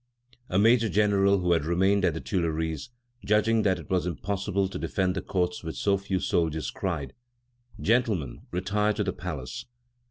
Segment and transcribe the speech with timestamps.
[0.49, 2.89] A major general who had remained at the Tuileries,
[3.23, 7.13] judging that it was impossible to defend the courts with so few soldiers, cried:
[7.79, 9.67] "Gentlemen, retire to the palace!"